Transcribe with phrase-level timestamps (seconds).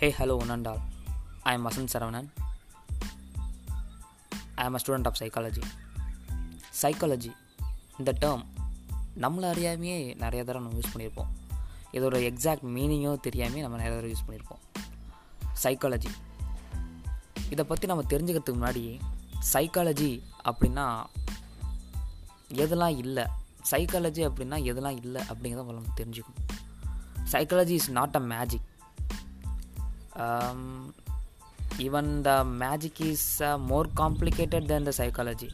[0.00, 0.80] Hey, hello, one and all.
[1.44, 2.26] I am I Saravanan.
[4.56, 5.62] I am a student of psychology.
[6.82, 7.30] Psychology
[7.98, 8.44] இந்த term
[9.20, 11.32] நம்மளை அறியாமையே நிறைய தடவை நம்ம யூஸ் பண்ணியிருப்போம்
[11.92, 14.62] இதோட எக்ஸாக்ட் மீனிங்கோ தெரியாமே நம்ம நிறைய தடவை யூஸ் பண்ணியிருப்போம்
[15.62, 16.12] சைக்காலஜி
[17.50, 19.00] இதை பற்றி நம்ம தெரிஞ்சுக்கிறதுக்கு முன்னாடி
[19.52, 20.86] சைக்காலஜி அப்படின்னா
[22.54, 23.26] எதெல்லாம் இல்லை
[23.70, 26.48] சைக்காலஜி அப்படின்னா எதெல்லாம் இல்லை அப்படிங்கிறத நம்ம தெரிஞ்சுக்கணும்
[27.32, 28.67] psychology is not a magic
[31.86, 35.50] even the magic is more complicated then the psychology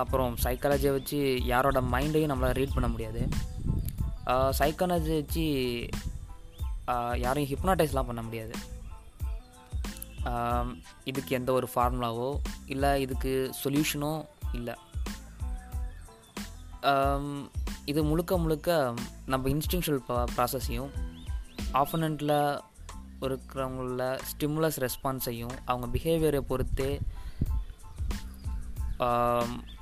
[0.00, 3.22] அப்புறம் சைக்காலஜியை வச்சு யாரோட மைண்டையும் நம்மளால் ரீட் பண்ண முடியாது.
[4.32, 5.44] Uh, சைக்காலஜி வச்சு
[6.88, 8.54] uh, யாரையும் ஹிப்னாட்டைஸ்லாம் பண்ண முடியாது.
[10.30, 10.68] Um,
[11.04, 12.28] இதுக்கு எந்த ஒரு ஃபார்முலாவோ
[12.66, 13.32] இல்லை இதுக்கு
[13.64, 14.74] சொல்யூஷனோ இல்லை.
[16.82, 17.50] Um,
[17.84, 18.94] இது முழுக்க முழுக்க
[19.26, 20.92] நம்ம இன்ஸ்டிங்ஷுவல் ப்ராசஸையும்
[21.78, 22.36] ஆப்பனண்ட்டில்
[23.20, 26.90] இருக்கிறவங்கள ஸ்டிமுலஸ் ரெஸ்பான்ஸையும் அவங்க பிஹேவியரை பொறுத்தே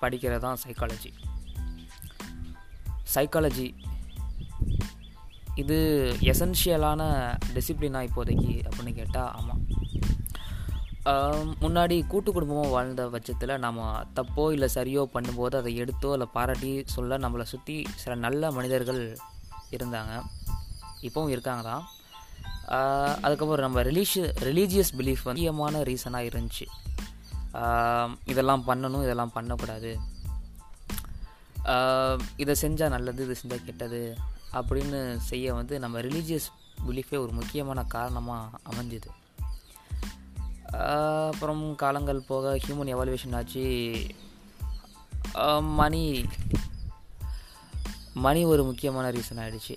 [0.01, 1.11] படிக்கிறது தான் சைக்காலஜி
[3.15, 3.75] சைக்காலஜி
[5.55, 5.77] இது
[6.23, 7.03] எசென்ஷியலான
[7.55, 9.63] டிசிப்ளினாக இப்போதைக்கு அப்படின்னு கேட்டால் ஆமாம்
[11.61, 13.81] முன்னாடி கூட்டு குடும்பமாக வாழ்ந்த பட்சத்தில் நம்ம
[14.15, 19.03] தப்போ இல்லை சரியோ பண்ணும்போது அதை எடுத்தோ இல்லை பாராட்டி சொல்ல நம்மளை சுற்றி சில நல்ல மனிதர்கள்
[19.71, 20.15] இருந்தாங்க.
[21.05, 21.85] இப்போவும் இருக்காங்க தான்
[23.23, 26.67] அதுக்கப்புறம் நம்ம ரிலீஷிய ரிலீஜியஸ் பிலீஃப் வந்து முக்கியமான ரீசனாக இருந்துச்சு.
[28.25, 29.91] இதெல்லாம் பண்ணணும் இதெல்லாம் பண்ணக்கூடாது.
[32.37, 34.17] இதை செஞ்சால் நல்லது இது செஞ்சால் கெட்டது
[34.53, 36.49] அப்படின்னு செய்ய வந்து நம்ம ரிலீஜியஸ்
[36.89, 39.11] பிலீஃபே ஒரு முக்கியமான காரணமாக அமைஞ்சுது.
[41.29, 43.65] அப்புறம் காலங்கள் போக ஹியூமன் எவால்வேஷன் ஆச்சு.
[45.61, 46.05] மணி
[48.25, 49.77] மணி ஒரு முக்கியமான ரீசன் ஆகிடுச்சு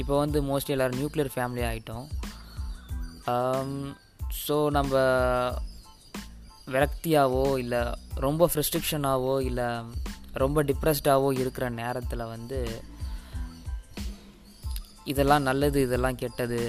[0.00, 2.06] இப்போ வந்து மோஸ்ட்லி எல்லோரும் நியூக்ளியர் ஃபேமிலி ஆகிட்டோம்
[4.48, 4.94] ஸோ நம்ம
[6.66, 7.82] விரக்தியாவோ இல்லை
[8.14, 9.68] ரொம்ப ஃப்ரெஸ்ட்ரிக்ஷனாவோ இல்லை
[10.32, 12.58] ரொம்ப டிப்ரெஸ்டாகவோ இருக்கிற நேரத்தில் வந்து
[15.04, 16.60] இதெல்லாம் நல்லது இதெல்லாம் கெட்டது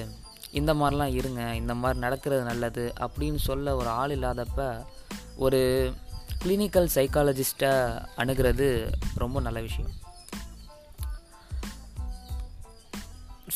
[0.51, 4.61] இந்த மாதிரிலாம் இருங்க இந்த மாதிரி நடக்கிறது நல்லது அப்படின்னு சொல்ல ஒரு ஆள் இல்லாதப்ப
[5.35, 5.59] ஒரு
[6.43, 7.73] கிளினிக்கல் சைக்காலஜிஸ்ட்டை
[8.17, 8.67] அணுகிறது
[9.15, 9.91] ரொம்ப நல்ல விஷயம்.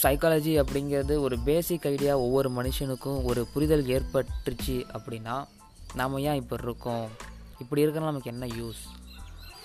[0.03, 5.47] சைக்காலஜி அப்படிங்கிறது ஒரு பேசிக் ஐடியா ஒவ்வொரு மனுஷனுக்கும் ஒரு புரிதல் ஏற்பட்டுருச்சு அப்படின்னா
[5.95, 7.09] நாம் ஏன் இப்போ இருக்கோம்?
[7.59, 8.83] இப்படி இருக்கிற நமக்கு என்ன யூஸ்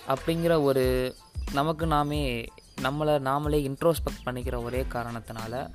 [0.07, 1.15] அப்படிங்கிற ஒரு
[1.53, 2.45] நமக்கு நாமே
[2.81, 5.69] நம்மளை நாமளே இன்ட்ரோஸ்பெக்ட் பண்ணிக்கிற ஒரே காரணத்தினால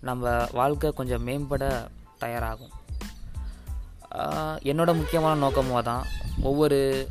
[0.00, 1.88] நம்ம வாழ்க்கை கொஞ்சம் மேம்பட
[2.18, 2.72] தயாராகும்.
[4.62, 6.06] என்னோட முக்கியமான நோக்கமாக தான்
[6.42, 7.08] ஒவ்வொரு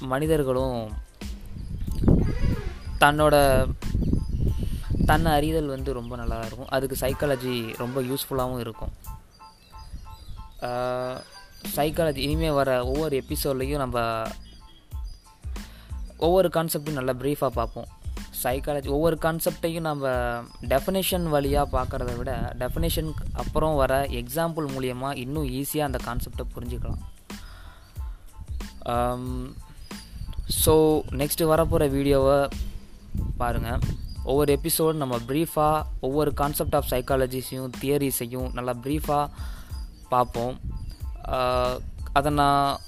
[0.00, 0.92] மனிதர்களும்
[3.00, 3.66] தன்னோட
[5.10, 6.70] தன்னை அறிதல் வந்து ரொம்ப நல்லா இருக்கும்.
[6.76, 8.92] அதுக்கு சைக்காலஜி ரொம்ப யூஸ்ஃபுல்லாகவும் இருக்கும்.
[11.76, 13.98] சைக்காலஜி இனிமேல் வர ஒவ்வொரு எபிசோட்லேயும் நம்ம
[16.26, 17.88] ஒவ்வொரு கான்செப்டும் நல்லா ப்ரீஃபாக பார்ப்போம்.
[18.42, 20.12] சைக்காலஜி ஒவ்வொரு கான்செப்டையும் நம்ம
[20.72, 22.32] டெஃபினேஷன் வழியாக பார்க்குறத விட
[22.62, 27.02] டெஃபினேஷனுக்கு அப்புறம் வர எக்ஸாம்பிள் மூலியமாக இன்னும் ஈஸியாக அந்த கான்செப்டை புரிஞ்சுக்கலாம்.
[30.62, 30.74] ஸோ
[31.20, 32.38] நெக்ஸ்ட்டு வரப்போகிற வீடியோவை
[33.42, 33.82] பாருங்கள்
[34.24, 39.26] ஒவ்வொரு எபிசோடு நம்ம ப்ரீஃபாக ஒவ்வொரு கான்செப்ட் ஆஃப் சைக்காலஜிஸையும் தியரிஸையும் நல்லா ப்ரீஃபாக
[40.08, 40.60] பார்ப்போம்.
[42.12, 42.78] அதை நான்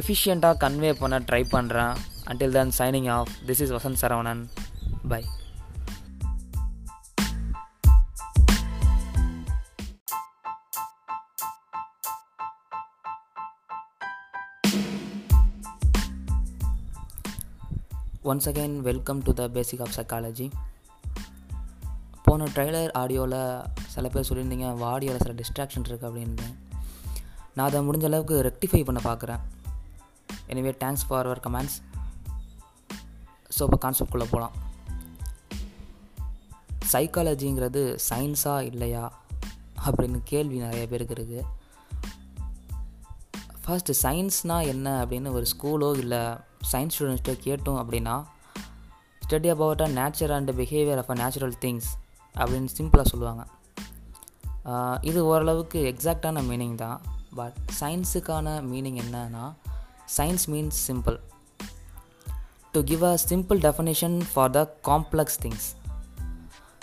[0.00, 4.42] எஃபிஷியண்ட்டாக கன்வே பண்ண ட்ரை பண்ணுறேன் until then signing off this is Vasanth Saravanan
[5.08, 5.24] bye
[18.30, 20.46] once again welcome to the basic of psychology
[22.22, 23.38] போன ட்ரைலர் ஆடியோவில்
[23.86, 26.48] சில பேர் சொல்லியிருந்தீங்க ஆடியோவில் சில டிஸ்ட்ராக்ஷன் இருக்குது அப்படின்னு
[27.54, 29.40] நான் அதை முடிஞ்ச அளவுக்கு ரெக்டிஃபை பண்ண பார்க்குறேன்
[30.48, 31.78] anyway thanks for our comments
[33.52, 34.54] so இப்போ கான்செப்ட்குள்ளே போகலாம்
[36.92, 39.04] சைக்காலஜிங்கிறது சயின்ஸா இல்லையா
[39.86, 41.48] அப்படின்னு கேள்வி நிறைய பேருக்கு இருக்குது
[43.64, 46.22] ஃபஸ்ட்டு சயின்ஸ்னால் என்ன அப்படின்னு ஒரு ஸ்கூலோ இல்லை
[46.72, 48.16] சயின்ஸ் ஸ்டூடெண்ட்ஸ்கிட்ட கேட்டோம் அப்படின்னா
[49.22, 51.88] study about a nature and behaviour of a natural things
[52.34, 53.42] அப்படின்னு சிம்பிளாக சொல்லுவாங்க.
[55.00, 57.00] இது ஓரளவுக்கு எக்ஸாக்டான மீனிங் தான்.
[57.34, 59.44] பட் சயின்ஸுக்கான மீனிங் என்னன்னா
[60.16, 61.18] science means simple
[62.72, 65.68] to give a simple definition for the complex things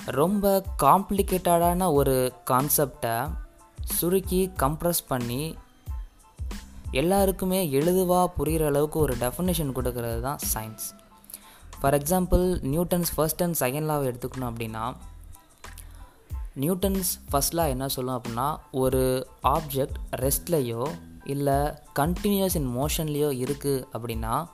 [0.06, 3.15] ரொம்ப காம்ப்ளிகேட்டடான ஒரு கான்செப்டை
[3.85, 5.57] சுருக்கி கம்ப்ரஸ் பண்ணி
[6.92, 10.86] எல்லாருக்குமே எழுதுவாக புரிகிற அளவுக்கு ஒரு டெஃபினேஷன் கொடுக்கறது தான் science
[11.80, 14.94] for example Newton's first and second லாவை எடுத்துக்கணும் அப்படின்னா
[16.56, 20.88] நியூட்டன்ஸ் ஃபஸ்ட்லாம் என்ன சொல்லும் அப்படின்னா ஒரு ஆப்ஜெக்ட் ரெஸ்ட்லேயோ
[21.24, 24.45] இல்லை கண்டினியூஸ் இன் மோஷன்லேயோ இருக்குது அப்படின்னா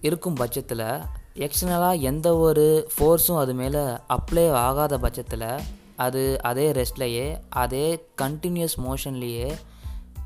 [0.00, 1.04] இருக்கும் பட்சத்தில்
[1.34, 5.48] எக்ஸ்டர்னலாக எந்த ஒரு ஃபோர்ஸும் அது மேலே அப்ளை ஆகாத பட்சத்தில்
[5.96, 9.56] அது அதே ரெஸ்ட்லேயே அதே கண்டினியூஸ் மோஷன்லேயே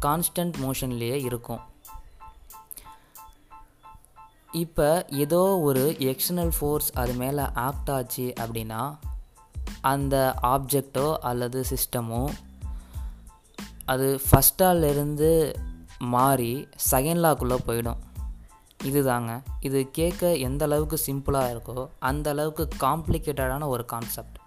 [0.03, 1.61] கான்ஸ்டன்ட் மோஷன்லேயே இருக்கும்.
[4.53, 8.99] இப்போ ஏதோ ஒரு எக்ஸ்டர்னல் ஃபோர்ஸ் அது மேலே ஆக்ட் ஆச்சு அப்படின்னா
[9.81, 12.29] அந்த ஆப்ஜெக்டோ அல்லது சிஸ்டமோ
[13.85, 15.59] அது ஃபஸ்ட் இருந்து
[15.99, 18.01] மாறி செகண்ட் லாக்குள்ளே போயிடும்.
[18.85, 19.43] இதுதாங்க.
[19.61, 24.39] இது கேட்க எந்த அளவுக்கு சிம்பிளாக இருக்கோ அந்த அளவுக்கு காம்ப்ளிகேட்டடான ஒரு கான்செப்ட்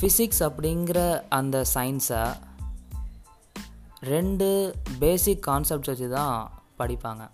[0.00, 2.22] ஃபிசிக்ஸ் அப்படிங்கிற அந்த சயின்ஸை
[4.02, 7.30] ரெண்டு பேசிக் கான்செப்ட்ஸ் வச்சு தான் படிப்பாங்க.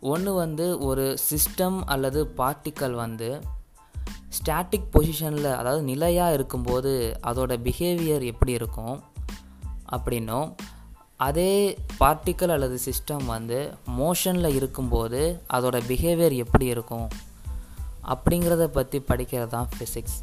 [0.00, 3.40] ஒன்று வந்து ஒரு சிஸ்டம் அல்லது பார்ட்டிக்கல் வந்து
[4.28, 9.02] ஸ்டாட்டிக் பொசிஷனில் அதாவது நிலையாக இருக்கும்போது அதோட பிஹேவியர் எப்படி இருக்கும்
[9.92, 10.54] அப்படின்னும்
[11.16, 17.08] அதே பார்ட்டிக்கல் அல்லது சிஸ்டம் வந்து மோஷனில் இருக்கும்போது அதோட பிஹேவியர் எப்படி இருக்கும்
[18.04, 20.18] அப்படிங்கிறத பற்றி படிக்கிறது தான் ஃபிசிக்ஸ்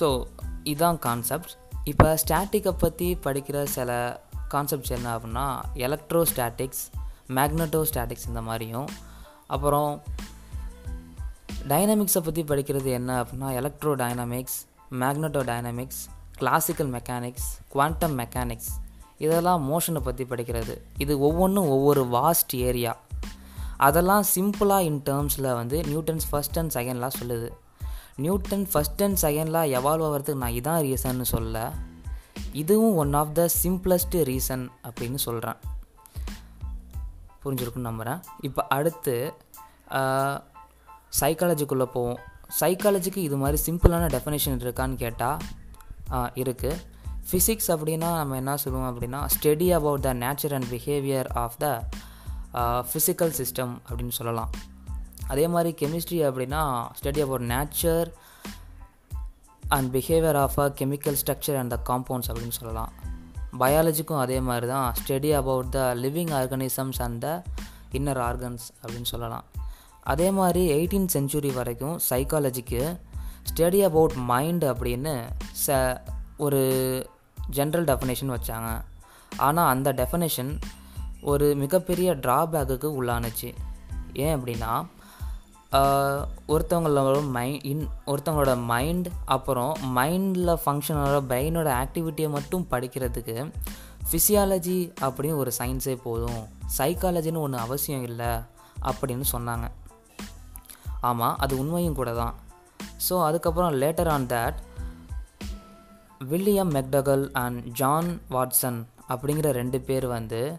[0.00, 0.26] ஸோ
[0.64, 1.56] இதுதான் கான்செப்ட்
[1.90, 3.90] இப்போ ஸ்டாட்டிக்கை பற்றி படிக்கிற சில
[4.50, 5.46] கான்செப்ட்ஸ் என்ன அப்படின்னா
[5.86, 6.82] எலக்ட்ரோஸ்டாட்டிக்ஸ்
[7.36, 8.88] மேக்னட்டோஸ்டாட்டிக்ஸ் இந்த மாதிரியும்.
[9.46, 10.02] அப்புறம்
[11.68, 13.48] டைனமிக்ஸை பற்றி படிக்கிறது என்ன அப்படின்னா
[14.02, 14.58] electrodynamics
[15.50, 16.00] magnetodynamics
[16.38, 18.70] classical mechanics quantum mechanics
[19.18, 20.76] இதெல்லாம் மோஷனை பற்றி படிக்கிறது.
[20.98, 22.96] இது ஒவ்வொன்றும் ஒவ்வொரு வாஸ்ட் ஏரியா
[23.76, 27.48] அதெல்லாம் சிம்பிளாக இன் டேர்ம்ஸில் வந்து நியூட்டன்ஸ் ஃபஸ்ட் அண்ட் செகண்ட்லாம் சொல்லுது.
[28.16, 31.56] நியூட்டன் ஃபஸ்ட் அண்ட் செகண்ட்லாம் எவால்வ் ஆகிறதுக்கு நான் இதான் ரீசன்னு சொல்ல.
[32.62, 35.58] இதுவும் one of the simplest reason அப்படின்னு சொல்கிறேன்
[37.44, 39.14] புரிஞ்சிருக்குன்னு நம்புகிறேன் இப்போ அடுத்து
[41.20, 42.18] சைக்காலஜிக்குள்ளே போவோம்.
[42.60, 45.38] சைக்காலஜிக்கு இது மாதிரி சிம்பிளான டெஃபினேஷன் இருக்கான்னு கேட்டால்
[46.42, 46.80] இருக்குது
[47.28, 51.68] ஃபிசிக்ஸ் அப்படின்னா நம்ம என்ன சொல்லுவோம் அப்படின்னா study about the nature and behaviour of the
[52.90, 54.50] physical system அப்படின்னு சொல்லலாம்.
[55.32, 56.62] அதே மாதிரி கெமிஸ்ட்ரி அப்படின்னா
[56.98, 58.08] study about nature
[59.76, 62.92] and behaviour of a chemical structure and the compounds அப்படின்னு சொல்லலாம்.
[63.60, 67.30] பயாலஜிக்கும் அதே மாதிரி தான் study about the living organisms and the
[67.98, 69.46] inner organs அப்படின்னு சொல்லலாம்.
[70.12, 72.82] அதே மாதிரி எயிட்டீன் செஞ்சுரி வரைக்கும் சைக்காலஜிக்கு
[73.50, 75.14] ஸ்டடி அபவுட் மைண்ட் அப்படின்னு
[75.66, 75.76] ச
[76.44, 76.62] ஒரு
[77.56, 78.70] ஜென்ரல் டெஃபனேஷன் வச்சாங்க.
[79.46, 80.52] ஆனால் அந்த டெஃபனேஷன்
[81.30, 83.50] ஒரு மிகப்பெரிய ட்ராபேக்குக்கு உள்ளானுச்சு.
[84.24, 84.72] ஏன் அப்படின்னா
[86.48, 93.36] ஒருத்தவங்களோட மைண்ட் இன் ஒருத்தவங்களோட மைண்ட் அப்புறம் மைண்டில் ஃபங்க்ஷனோட பிரெயினோட ஆக்டிவிட்டியை மட்டும் படிக்கிறதுக்கு
[94.10, 96.42] ஃபிசியாலஜி அப்படின்னு ஒரு சயின்ஸே போதும்.
[96.78, 98.32] சைக்காலஜின்னு ஒன்று அவசியம் இல்லை
[98.84, 99.66] அப்படின்னு சொன்னாங்க.
[101.00, 102.34] ஆமாம் அது உண்மையும் கூட தான்.
[103.08, 104.58] ஸோ அதுக்கப்புறம் later on that
[106.28, 110.58] William McDougall and John Watson அப்படிங்கிற ரெண்டு பேர் வந்து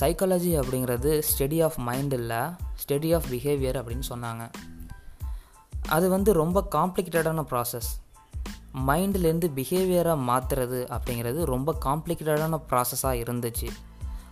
[0.00, 2.42] சைக்காலஜி அப்படிங்கிறது ஸ்டடி ஆஃப் மைண்ட் இல்லை
[2.82, 4.50] ஸ்டடி ஆஃப் பிஹேவியர் அப்படின்னு சொன்னாங்க.
[5.88, 7.90] அது வந்து ரொம்ப காம்ப்ளிகேட்டடான ப்ராசஸ்
[8.86, 13.68] மைண்ட்லேருந்து பிஹேவியராக மாற்றுறது அப்படிங்கிறது ரொம்ப காம்ப்ளிகேட்டடான ப்ராசஸாக இருந்துச்சு.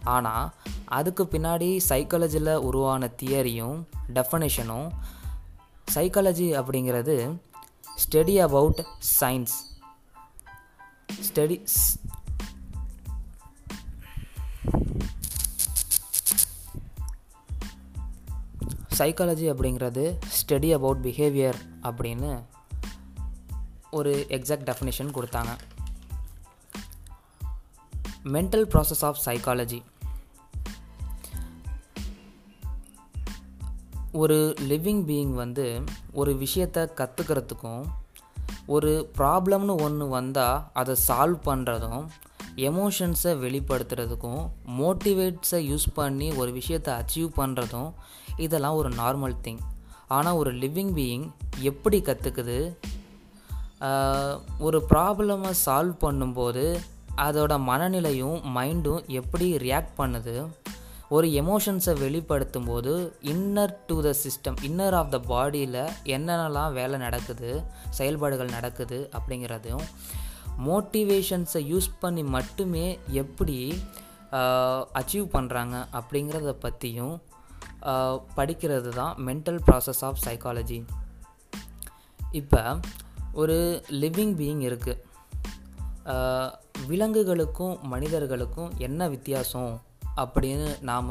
[0.04, 0.52] ஆனால்
[0.84, 3.78] அதுக்கு பின்னாடி சைக்காலஜியில் உருவான தியரியும்
[4.14, 4.88] டெஃபனேஷனும்
[5.94, 7.16] சைக்காலஜி அப்படிங்கிறது
[8.02, 8.80] study about
[9.20, 9.56] science
[11.26, 11.56] study
[19.00, 22.44] psychology அப்படிங்கிறது ஸ்டடி அபவுட் பிஹேவியர் அப்படின்னு
[23.90, 25.56] ஒரு எக்ஸாக்ட் டெஃபினேஷன் கொடுத்தாங்க.
[28.24, 29.80] மென்டல் ப்ராசஸ் ஆஃப் சைக்காலஜி
[34.12, 37.84] ஒரு லிவிங் பீயிங் வந்து ஒரு விஷயத்தை கற்றுக்கிறதுக்கும்
[38.66, 42.06] ஒரு ப்ராப்ளம்னு ஒன்று வந்தால் அதை சால்வ் பண்ணுறதும்
[42.60, 47.92] எமோஷன்ஸை வெளிப்படுத்துறதுக்கும் மோட்டிவேட்ஸை யூஸ் பண்ணி ஒரு விஷயத்தை அச்சீவ் பண்ணுறதும்
[48.36, 49.58] இதெல்லாம் ஒரு நார்மல் திங்
[50.08, 52.76] ஆனால் ஒரு லிவிங் பீயிங் எப்படி கற்றுக்குது
[54.58, 56.78] ஒரு ப்ராப்ளமை சால்வ் பண்ணும்போது
[57.16, 60.46] அதோட மனநிலையும் மைண்டும் எப்படி ரியாக்ட் பண்ணுது?
[61.08, 67.62] ஒரு எமோஷன்ஸை வெளிப்படுத்தும் போது inner to the system inner of the பாடியில் என்னென்னலாம் வேலை நடக்குது
[67.90, 69.86] செயல்பாடுகள் நடக்குது அப்படிங்கிறதையும்
[70.66, 73.58] மோட்டிவேஷன்ஸை யூஸ் பண்ணி மட்டுமே எப்படி
[74.98, 77.22] அச்சீவ் பண்ணுறாங்க அப்படிங்கிறத பற்றியும்
[78.36, 80.84] படிக்கிறது தான் மென்டல் ப்ராசஸ் ஆஃப் சைக்காலஜி
[82.32, 82.78] இப்போ
[83.32, 84.98] ஒரு லிவிங் பீயிங் இருக்குது
[86.86, 89.82] விலங்குகளுக்கும் மனிதர்களுக்கும் என்ன வித்தியாசம்
[90.16, 91.10] அப்படின்னு நாம்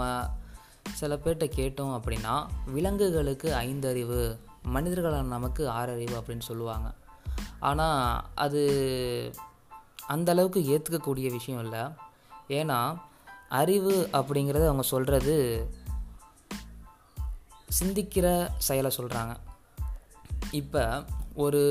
[0.93, 2.35] சில பேர்கிட்ட கேட்டோம் அப்படின்னா
[2.71, 4.39] விலங்குகளுக்கு ஐந்தறிவு
[4.73, 6.93] மனிதர்களான நமக்கு ஆறறிவு அப்படின்னு சொல்லுவாங்க.
[7.59, 9.33] ஆனால் அது
[10.07, 11.79] அந்த அளவுக்கு ஏற்றுக்கக்கூடிய விஷயம் இல்லை.
[12.47, 12.99] ஏன்னா
[13.49, 15.67] அறிவு அப்படிங்கிறது அவங்க சொல்கிறது
[17.79, 19.35] சிந்திக்கிற செயலை சொல்கிறாங்க
[20.51, 21.03] இப்போ
[21.35, 21.61] ஒரு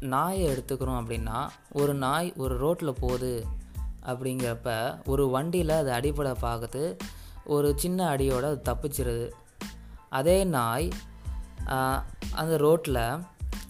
[0.00, 3.46] நாயை எடுத்துக்கிறோம் அப்படின்னா ஒரு நாய் ஒரு ரோட்டில் போகுது
[4.02, 6.96] அப்படிங்கிறப்ப ஒரு வண்டியில் அது அடிப்படை பார்க்குது
[7.44, 9.30] ஒரு சின்ன அடியோடு அது தப்பிச்சிருது.
[10.10, 10.88] அதே நாய்
[12.32, 13.18] அந்த ரோட்டில்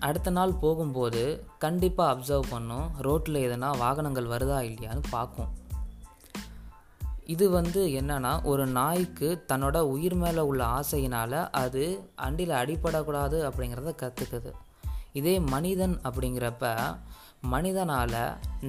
[0.05, 1.23] அடுத்த நாள் போகும்போது
[1.59, 2.87] கண்டிப்பாக அப்சர்வ் பண்ணும்.
[2.99, 5.53] ரோட்டில் எதனா வாகனங்கள் வருதா இல்லையான்னு பார்க்கும்.
[7.27, 11.85] இது வந்து என்னன்னா ஒரு நாய்க்கு தன்னோட உயிர் மேலே உள்ள ஆசையினால் அது
[12.15, 14.53] அண்டியில் அடிபடக்கூடாது அப்படிங்கிறத கற்றுக்குது
[15.13, 16.65] இதே மனிதன் அப்படிங்கிறப்ப
[17.41, 18.19] மனிதனால்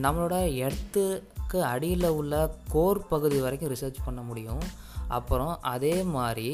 [0.01, 2.34] நம்மளோட இடத்துக்கு அடியில் உள்ள
[2.70, 4.63] கோர் பகுதி வரைக்கும் ரிசர்ச் பண்ண முடியும்.
[5.08, 6.50] அப்புறம் அதே மாதிரி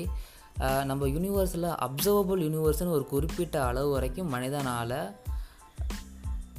[0.85, 5.15] நம்ம யூனிவர்ஸில் அப்சர்வபிள் யூனிவர்ஸ்னு ஒரு குறிப்பிட்ட அளவு வரைக்கும் மனிதனால்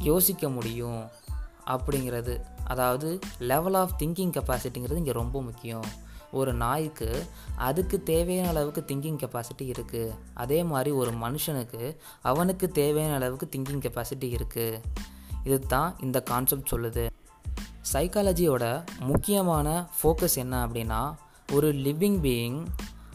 [0.00, 1.02] யோசிக்க முடியும்
[1.66, 2.40] அப்படிங்கிறது.
[2.64, 5.86] அதாவது லெவல் ஆஃப் திங்கிங் கெப்பாசிட்டிங்கிறது இங்கே ரொம்ப முக்கியம்.
[6.30, 13.48] ஒரு நாய்க்கு அதுக்கு தேவையான அளவுக்கு திங்கிங் கெப்பாசிட்டி இருக்குது அதே மாதிரி ஒரு மனுஷனுக்கு அவனுக்கு தேவையான அளவுக்கு
[13.56, 14.80] திங்கிங் கெப்பாசிட்டி இருக்குது
[15.44, 17.10] இது தான் இந்த கான்செப்ட் சொல்லுது.
[17.92, 18.64] சைக்காலஜியோட
[19.00, 19.68] முக்கியமான
[19.98, 21.14] ஃபோக்கஸ் என்ன அப்படின்னா
[21.52, 22.66] ஒரு லிவிங் பீயிங்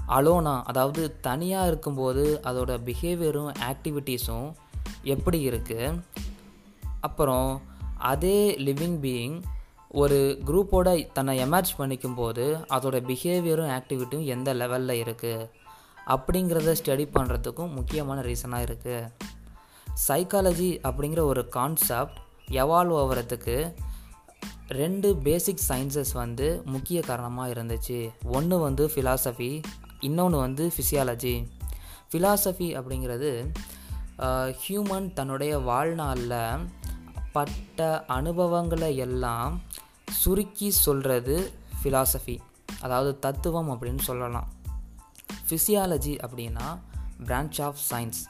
[0.08, 4.54] அலோனா அதாவது தனியாக இருக்கும்போது அதோட பிஹேவியரும் ஆக்டிவிட்டீஸும்
[5.04, 6.02] எப்படி இருக்குது
[7.02, 7.62] அப்புறம்
[7.98, 9.42] அதே லிவிங் பீயிங்
[9.90, 15.50] ஒரு குரூப்போட தன்னை எமர்ஜ் பண்ணிக்கும் போது அதோட பிஹேவியரும் ஆக்டிவிட்டியும் எந்த லெவலில் இருக்குது
[16.08, 19.12] அப்படிங்கிறத ஸ்டடி பண்ணுறதுக்கும் முக்கியமான ரீசனாக இருக்குது
[20.08, 22.18] சைக்காலஜி அப்படிங்கிற ஒரு கான்செப்ட்
[22.50, 23.74] எவால்வ் ஆகிறதுக்கு
[24.68, 28.10] ரெண்டு பேசிக் சயின்சஸ் வந்து முக்கிய காரணமாக இருந்துச்சு.
[28.24, 29.62] ஒன்று வந்து ஃபிலாசபி
[30.00, 31.48] இன்னொன்று வந்து ஃபிசியாலஜி
[32.12, 33.54] ஃபிலாசபி அப்படிங்கிறது
[34.68, 36.58] ஹியூமன் தன்னுடைய வாழ்நாளில்
[37.32, 39.62] பட்ட அனுபவங்களை எல்லாம்
[40.12, 41.51] சுருக்கி சொல்கிறது
[41.84, 42.38] ஃபிலாசபி
[42.82, 44.48] அதாவது தத்துவம் அப்படின்னு சொல்லலாம்.
[45.50, 46.80] ஃபிசியாலஜி அப்படின்னா
[47.25, 48.24] பிரான்ச் ஆஃப் சயின்ஸ்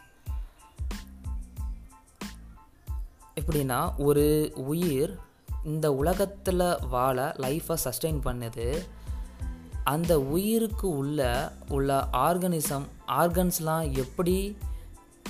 [3.42, 5.20] எப்படின்னா ஒரு உயிர்
[5.64, 8.88] இந்த உலகத்தில் வாழ லைஃப்பை சஸ்டெயின் பண்ணுது.
[9.88, 11.20] அந்த உயிருக்கு உள்ள
[11.70, 14.58] உள்ள ஆர்கனிசம் ஆர்கன்ஸ்லாம் எப்படி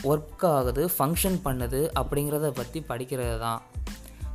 [0.04, 3.62] ஒர்க் ஆகுது ஃபங்க்ஷன் பண்ணுது அப்படிங்கிறத பற்றி படிக்கிறது தான்.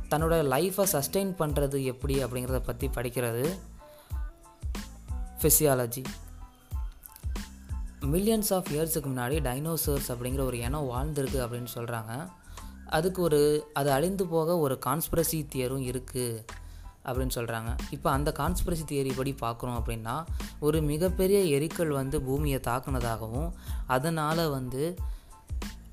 [0.09, 3.45] தன்னோட லைஃப்பை சஸ்டெயின் பண்ணுறது எப்படி அப்படிங்கிறத பற்றி படிக்கிறது
[5.41, 6.03] ஃபிசியாலஜி
[8.01, 12.29] மில்லியன்ஸ் ஆஃப் இயர்ஸுக்கு முன்னாடி டைனோசர்ஸ் அப்படிங்கிற ஒரு இனம் வாழ்ந்திருக்கு அப்படின்னு சொல்கிறாங்க
[12.87, 16.45] அதுக்கு ஒரு அது அழிந்து போக ஒரு கான்ஸ்பிரசி தியரும் இருக்குது
[17.05, 20.25] அப்படின்னு சொல்கிறாங்க இப்போ அந்த கான்ஸ்பிரசி தியரி படி பார்க்குறோம் அப்படின்னா
[20.59, 23.51] ஒரு மிகப்பெரிய எரிக்கல் வந்து பூமியை தாக்குனதாகவும்
[23.87, 24.97] அதனால் வந்து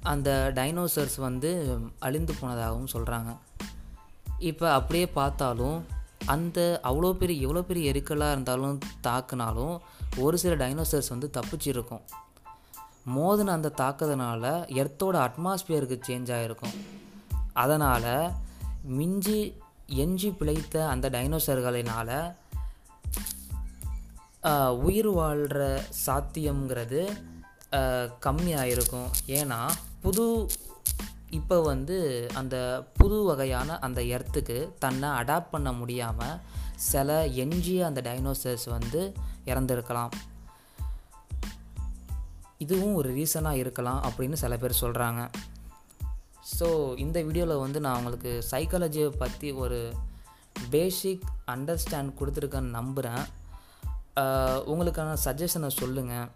[0.02, 3.38] அந்த டைனோசர்ஸ் வந்து அழிந்து போனதாகவும் சொல்கிறாங்க
[4.38, 5.86] இப்போ அப்படியே பார்த்தாலும்
[6.26, 9.80] அந்த அவ்வளோ பெரிய எவ்வளோ பெரிய எரிக்கலாக இருந்தாலும் தாக்குனாலும்
[10.16, 12.00] ஒரு சில டைனோசர்ஸ் வந்து தப்பிச்சிருக்கும்.
[13.16, 16.74] மோதின அந்த தாக்குதனால எர்த்தோட அட்மாஸ்பியருக்கு சேஞ்ச் ஆகிருக்கும்
[17.52, 18.30] அதனால்
[18.82, 19.56] மிஞ்சி
[19.90, 22.34] எஞ்சி பிழைத்த அந்த டைனோசர்களினால்
[24.68, 27.22] உயிர் வாழ்கிற சாத்தியம்ங்கிறது
[28.20, 29.70] கம்மியாக இருக்கும் ஏன்னா
[30.00, 30.46] புது
[31.30, 36.38] இப்போ வந்து அந்த புது வகையான அந்த எர்த்துக்கு தன்னை அடாப்ட் பண்ண முடியாமல்
[36.76, 40.08] சில எஞ்சிய அந்த டைனோசர்ஸ் வந்து இறந்துருக்கலாம்.
[42.58, 45.30] இதுவும் ஒரு ரீசனாக இருக்கலாம் அப்படின்னு சில பேர் சொல்கிறாங்க
[46.58, 49.92] ஸோ இந்த வீடியோவில் வந்து நான் உங்களுக்கு சைக்காலஜியை பற்றி ஒரு
[50.70, 53.24] பேசிக் அண்டர்ஸ்டாண்ட் கொடுத்துருக்கேன்னு நம்புகிறேன்
[54.70, 56.28] உங்களுக்கான சஜஷனை சொல்லுங்கள்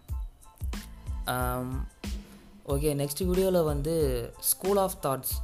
[2.67, 3.95] ஓகே நெக்ஸ்ட் வீடியோவில் வந்து
[4.39, 5.35] ஸ்கூல் ஆஃப் தாட்ஸ்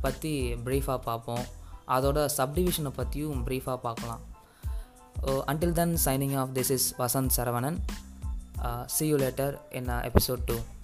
[0.00, 1.44] பற்றி ப்ரீஃபாக பார்ப்போம்.
[1.88, 4.20] அதோட சப்டிவிஷனை பற்றியும் ப்ரீஃபாக பார்க்கலாம்.
[5.24, 7.78] Until then signing off this is Vasanth Saravanan
[8.86, 10.75] see you later in uh, episode 2